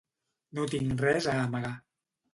[0.59, 1.75] No tinc res a amagar.